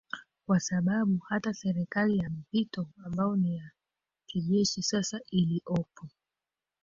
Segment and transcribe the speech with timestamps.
[0.47, 3.71] kwa sababu hata serikali ya mpito ambayo ni ya
[4.25, 6.07] kijeshi sasa iliopo